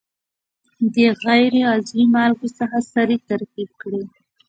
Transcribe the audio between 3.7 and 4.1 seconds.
کړي.